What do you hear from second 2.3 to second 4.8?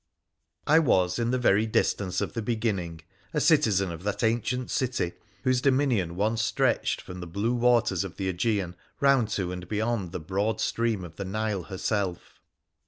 the beginning, a citizen of that ancient